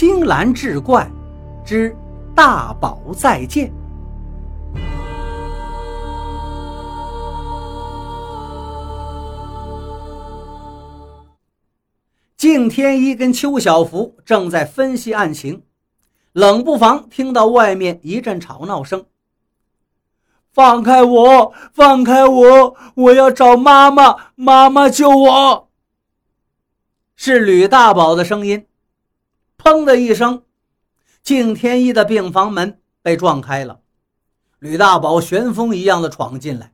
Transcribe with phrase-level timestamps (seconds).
[0.00, 1.10] 青蓝志怪
[1.64, 1.92] 之
[2.32, 3.68] 大宝再见。
[12.36, 15.64] 敬天一跟邱小福正在分析案情，
[16.30, 19.04] 冷不防听到外面一阵吵闹声。
[20.52, 21.52] 放开我！
[21.72, 22.76] 放开我！
[22.94, 24.14] 我要找妈妈！
[24.36, 25.68] 妈妈救我！
[27.16, 28.67] 是吕大宝的声音。
[29.68, 30.44] 砰的一声，
[31.22, 33.80] 敬天一的病房门被撞开了，
[34.60, 36.72] 吕大宝旋风一样的闯进来，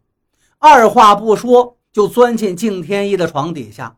[0.60, 3.96] 二话不说就钻进敬天一的床底下。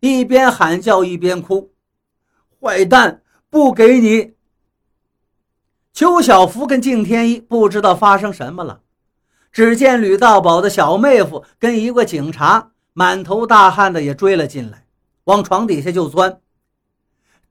[0.00, 1.74] 一边喊叫一边哭，
[2.62, 4.32] 坏蛋，不给你！
[5.92, 8.80] 邱小福跟敬天一不知道发生什么了，
[9.52, 14.86] 只见吕大宝的小妹夫跟一个警察满头大汗的也追了进来，
[15.24, 16.40] 往床底下就钻。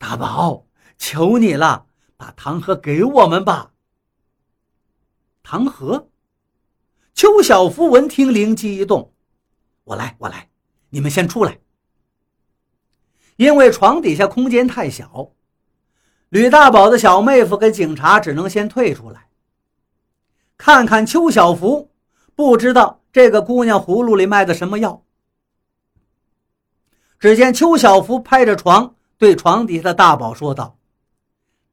[0.03, 0.65] 大宝，
[0.97, 1.85] 求你了，
[2.17, 3.71] 把糖盒给我们吧！
[5.41, 6.09] 糖盒？
[7.13, 9.13] 邱小福闻听灵机一动，
[9.85, 10.49] 我来，我来，
[10.89, 11.57] 你们先出来。
[13.37, 15.31] 因为床底下空间太小，
[16.27, 19.29] 吕大宝的小妹夫跟警察只能先退出来，
[20.57, 21.89] 看看邱小福。
[22.35, 25.05] 不知道这个姑娘葫芦里卖的什么药。
[27.17, 30.75] 只见邱小福拍着床，对床底下的大宝说道：“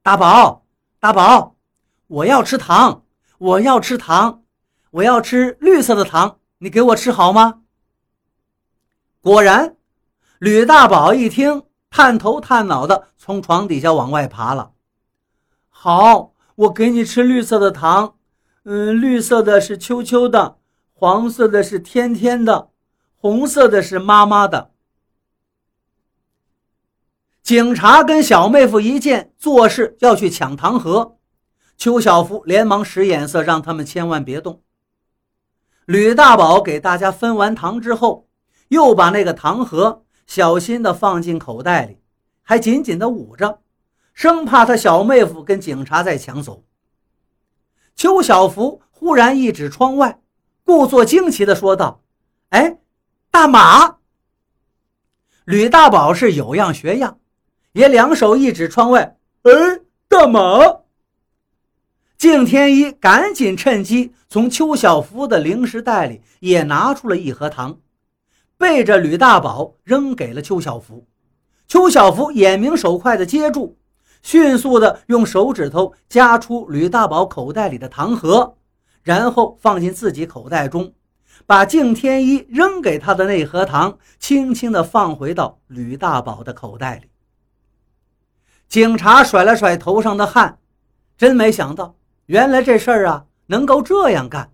[0.04, 0.64] 大宝，
[1.00, 1.56] 大宝，
[2.06, 3.02] 我要吃糖，
[3.38, 4.44] 我要吃糖，
[4.92, 7.62] 我要吃绿色的糖，你给我吃好吗？”
[9.20, 9.74] 果然。
[10.38, 14.70] 吕大宝一听，探头探脑的从床底下往外爬了。
[15.68, 18.14] 好，我给你吃绿色的糖。
[18.62, 20.58] 嗯，绿色的是秋秋的，
[20.92, 22.68] 黄色的是天天的，
[23.16, 24.70] 红色的是妈妈的。
[27.50, 31.16] 警察跟小妹夫一见，做事要去抢糖盒，
[31.76, 34.62] 邱小福连忙使眼色，让他们千万别动。
[35.84, 38.28] 吕大宝给大家分完糖之后，
[38.68, 40.04] 又把那个糖盒。
[40.28, 41.98] 小心地放进口袋里，
[42.40, 43.58] 还紧紧地捂着，
[44.14, 46.62] 生怕他小妹夫跟警察再抢走。
[47.96, 50.20] 邱小福忽然一指窗外，
[50.64, 52.00] 故作惊奇地说道
[52.50, 52.78] ：“哎，
[53.32, 53.96] 大马！”
[55.46, 57.18] 吕大宝是有样学样，
[57.72, 59.52] 也两手一指窗外：“哎，
[60.08, 60.80] 大马！”
[62.18, 67.78] 敬天一赶紧趁机从邱小福的零食袋里也拿出了一盒糖。
[68.58, 71.06] 背着吕大宝扔给了邱小福，
[71.66, 73.78] 邱小福眼明手快的接住，
[74.22, 78.56] 迅速的用手指头夹出吕大宝口袋里的糖盒，
[79.02, 80.92] 然后放进自己口袋中，
[81.46, 87.09] 把敬天一扔给他的那盒糖轻轻的放回到吕大宝的口袋里。
[88.70, 90.56] 警察甩了甩头上的汗，
[91.18, 94.52] 真没想到，原来这事儿啊能够这样干。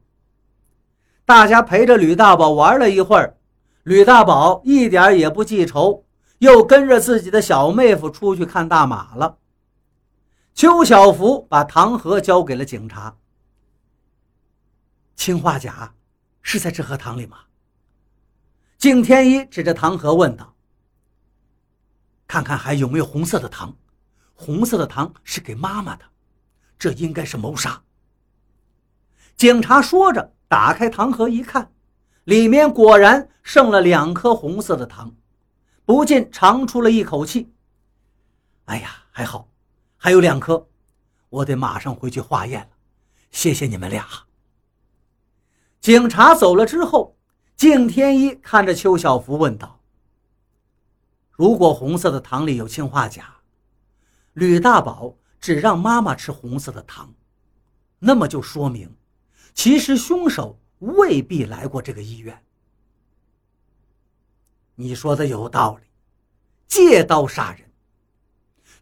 [1.27, 3.37] 大家陪着吕大宝玩了一会儿。
[3.83, 6.03] 吕大宝一点也不记仇，
[6.39, 9.37] 又跟着自己的小妹夫出去看大马了。
[10.55, 13.15] 邱小福把糖盒交给了警察。
[15.15, 15.93] 氰化钾
[16.41, 17.37] 是在这盒糖里吗？
[18.79, 20.55] 敬天一指着糖盒问道
[22.27, 23.77] ：“看看还有没有红色的糖？
[24.37, 26.05] 红色的糖是给妈妈的，
[26.79, 27.83] 这应该是谋杀。”
[29.37, 31.73] 警察说着，打开糖盒一看。
[32.25, 35.15] 里面果然剩了两颗红色的糖，
[35.85, 37.53] 不禁长出了一口气。
[38.65, 39.49] 哎呀，还好，
[39.97, 40.69] 还有两颗，
[41.29, 42.69] 我得马上回去化验了。
[43.31, 44.05] 谢谢你们俩。
[45.81, 47.17] 警察走了之后，
[47.55, 49.79] 敬天一看着邱小福问道
[51.31, 53.36] ：“如果红色的糖里有氰化钾，
[54.37, 57.13] 吕大宝只让妈妈吃红色的糖，
[57.99, 58.89] 那么就说明，
[59.53, 62.39] 其实凶手……”未必来过这个医院。
[64.75, 65.87] 你说的有道理，
[66.69, 67.73] 借刀杀人，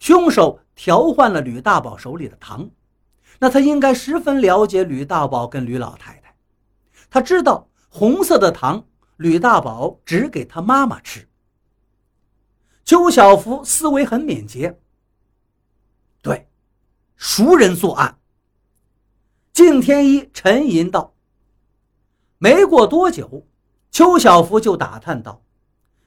[0.01, 2.69] 凶手调换了吕大宝手里的糖，
[3.39, 6.35] 那他应该十分了解吕大宝跟吕老太太，
[7.09, 8.85] 他知道红色的糖
[9.19, 11.29] 吕大宝只给他妈妈吃。
[12.85, 14.81] 邱小福思维很敏捷，
[17.27, 18.19] 熟人作案。
[19.55, 21.15] 敬天一沉吟道。
[22.37, 23.47] 没过多久，
[23.91, 25.41] 邱小福就打探到，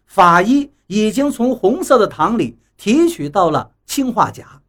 [0.06, 4.62] 法医已经从红色的糖里提取到了氰化钾。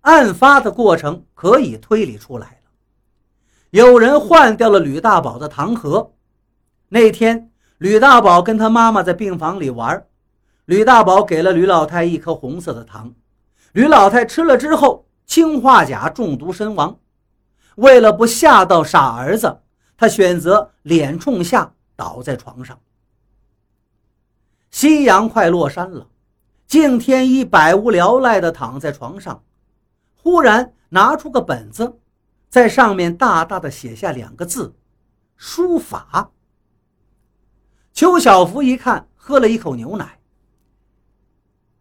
[0.00, 2.70] 案发的过程可以推理出来了，
[3.68, 6.14] 有人换掉了吕大宝的糖盒。
[6.88, 10.06] 那天，吕大宝跟他妈妈在病房里玩，
[10.64, 13.12] 吕大宝给了吕老太一颗红色的糖，
[13.72, 16.98] 吕老太吃了之后，氰化钾中毒身亡。
[17.76, 19.62] 为了不吓到傻儿子，
[19.96, 22.78] 他选择脸冲下倒在床上。
[24.70, 26.06] 夕阳快落山了，
[26.66, 29.42] 敬天一百无聊赖地躺在床上，
[30.14, 31.98] 忽然拿出个本子，
[32.50, 34.74] 在上面大大的写下两个字
[35.36, 36.30] ：“书法。”
[37.94, 40.18] 邱小福一看，喝了一口牛奶。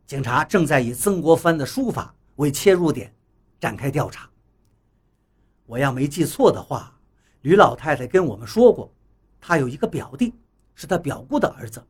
[0.08, 3.14] 警察正在以曾国藩的书法为切入点
[3.62, 4.30] 展开调查。
[5.66, 6.94] 我要没记错的话，
[7.44, 8.94] 吕老太太跟我们说过，
[9.40, 10.34] 她有一个表弟，
[10.76, 11.82] 是她表姑的儿子。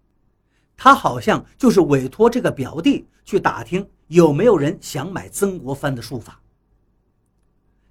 [0.77, 6.41] 他好像就是委托这个表弟去打听有没有人想买曾国藩的书法。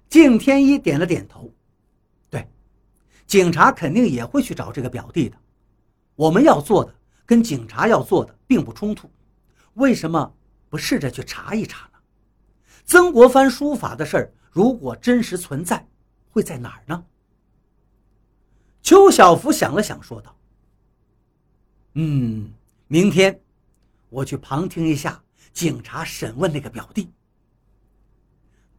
[0.09, 1.49] 敬天一点了点头，
[2.29, 2.45] 对，
[3.25, 5.37] 警察肯定也会去找这个表弟的。
[6.15, 6.93] 我们要做的
[7.25, 9.09] 跟警察要做的并不冲突，
[9.75, 10.33] 为什么
[10.69, 11.89] 不试着去查一查？
[12.91, 15.87] 曾国藩书法的事儿，如果真实存在，
[16.29, 17.05] 会在哪儿呢？
[18.81, 20.35] 邱小福想了想，说道
[21.95, 22.51] ：“嗯。”
[22.89, 23.39] 明天，
[24.09, 25.23] 我去旁听一下
[25.53, 27.09] 警察审问那个表弟。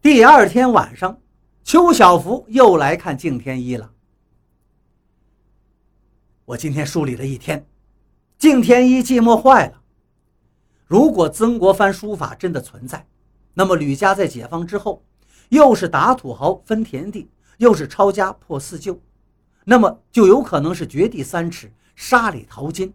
[0.03, 1.19] 第二天晚上，
[1.65, 3.91] 邱小福又来看敬天一了。
[6.45, 7.67] 我今天梳理了一天，
[8.37, 9.81] 敬天一寂寞坏了。
[10.85, 13.07] 如果曾国藩书法真的存在，
[13.55, 15.03] 那么吕家在解放之后，
[15.51, 19.01] 又是打土豪分田地，又是抄家破四旧，
[19.65, 22.93] 那么就有可能是掘地三尺，沙里淘金。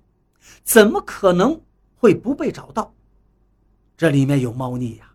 [0.64, 1.62] 怎么可能
[1.98, 2.94] 会不被找到？
[3.98, 5.12] 这里面有猫腻呀！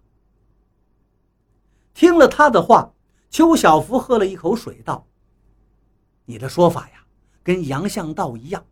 [1.94, 2.92] 听了他的话，
[3.30, 5.06] 邱小福喝了一口水，道
[6.26, 7.04] ：“你的说法呀，
[7.42, 8.64] 跟杨向道一样。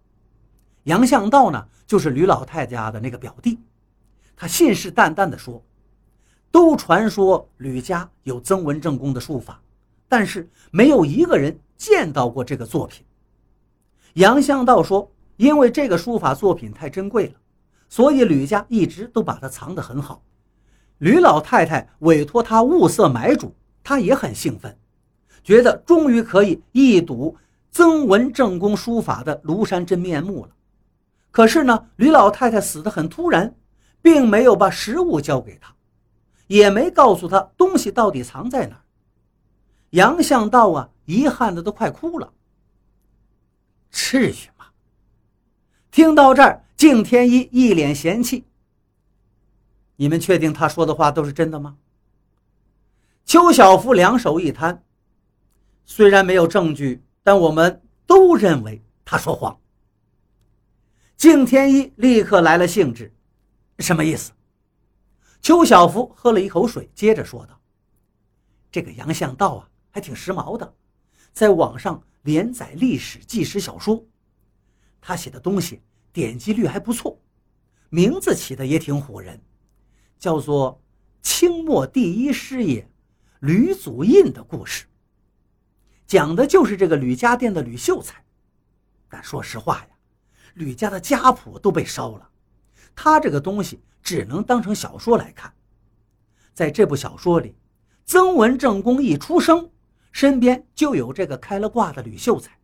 [0.85, 3.59] 杨向道呢，就是吕老太家的那个表弟。
[4.37, 5.63] 他信誓旦旦地说，
[6.51, 9.61] 都传说吕家有曾文正公的书法，
[10.09, 13.05] 但是没有一个人见到过这个作品。
[14.15, 15.11] 杨向道说。”
[15.41, 17.33] 因为这个书法作品太珍贵了，
[17.89, 20.23] 所以吕家一直都把它藏得很好。
[20.99, 24.77] 吕老太太委托他物色买主，他也很兴奋，
[25.43, 27.35] 觉得终于可以一睹
[27.71, 30.51] 曾文正公书法的庐山真面目了。
[31.31, 33.55] 可是呢，吕老太太死得很突然，
[34.03, 35.75] 并没有把实物交给他，
[36.51, 38.83] 也没告诉他东西到底藏在哪儿。
[39.91, 42.33] 杨向道啊，遗憾的都快哭了。
[43.89, 44.67] 至于吗？
[45.93, 48.45] 听到这儿，敬天一一脸嫌弃。
[49.95, 51.77] 你们确定他说的话都是真的吗？
[53.25, 54.83] 邱小福两手一摊，
[55.85, 59.57] 虽然没有证据，但我们都认为他说谎。
[61.17, 63.15] 敬天一立刻来了兴致，
[63.79, 64.33] 什么意思？
[65.43, 67.59] 邱小福喝了一口水，接着说道
[68.71, 70.75] ：“这个杨向道啊，还挺时髦的，
[71.33, 74.05] 在网上连载历史纪实小说。”
[75.01, 75.81] 他写的东西
[76.13, 77.19] 点击率还不错，
[77.89, 79.41] 名字起的也挺唬人，
[80.19, 80.79] 叫做
[81.27, 82.87] 《清末第一师爷
[83.41, 84.85] 吕祖印的故事》，
[86.07, 88.23] 讲的就是这个吕家店的吕秀才。
[89.09, 89.89] 但说实话呀，
[90.53, 92.31] 吕家的家谱都被烧了，
[92.95, 95.53] 他这个东西只能当成小说来看。
[96.53, 97.57] 在这部小说里，
[98.05, 99.71] 曾文正公一出生，
[100.13, 102.59] 身边就有这个开了挂的吕秀才。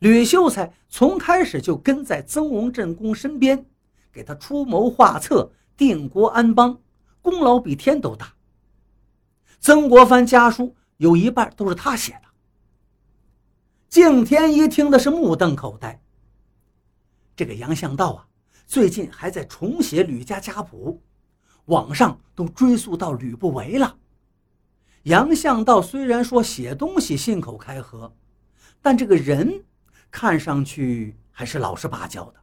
[0.00, 3.64] 吕秀才从开始就跟在曾文正公身边，
[4.12, 6.80] 给他出谋划策、定国安邦，
[7.22, 8.34] 功劳比天都大。
[9.58, 12.20] 曾国藩家书有一半都是他写的。
[13.88, 16.02] 敬天一听的是目瞪口呆。
[17.34, 18.25] 这个杨向道啊，
[18.66, 21.02] 最近还在重写吕家家谱，
[21.66, 23.96] 网上都追溯到吕不韦了。
[25.04, 28.14] 杨向道虽然说写东西信口开河，
[28.82, 29.62] 但这个人。
[30.08, 32.40] 看上去还是老实巴交的，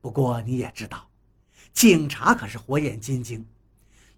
[0.00, 1.08] 不过你也知道，
[1.72, 3.46] 警察可是火眼金睛，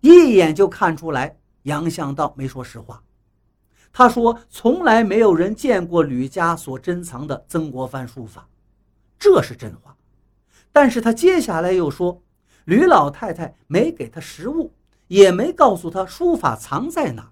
[0.00, 3.02] 一眼就看出来杨向道没说实话。
[3.92, 8.48] 他说从来没有人见过吕家所珍藏的曾国藩书法，
[9.18, 9.94] 这是真话。
[10.72, 12.22] 但是他接下来又说，
[12.64, 14.72] 吕老太太没给他食物，
[15.08, 17.30] 也没告诉他书法藏在哪，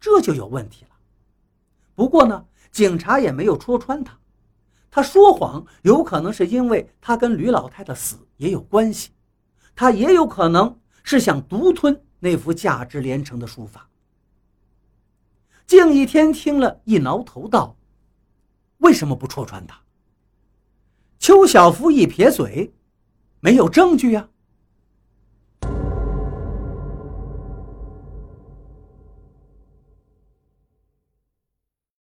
[0.00, 0.90] 这就有问题了。
[1.94, 4.18] 不过呢，警察也没有戳穿他。
[4.90, 9.10] 他说谎，有可能是因为他跟吕老太的死也有关系，
[9.74, 13.88] 他也有可能是想独吞那幅价值连城的书法。
[15.66, 17.76] 敬一天听了一挠头道
[18.78, 19.78] ：“为什么不戳穿他？”
[21.18, 22.72] 邱小福一撇嘴
[23.40, 24.28] ：“没有证据呀。”